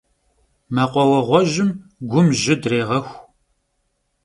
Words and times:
Mekhuaueğuejım 0.75 1.69
gum 2.09 2.27
jı 2.39 2.55
drêğexu. 2.61 2.99